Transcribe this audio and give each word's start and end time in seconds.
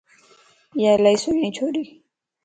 ايا 0.77 0.91
الائي 0.95 1.17
سھڻي 1.23 1.49
ڇوريَ 1.57 1.83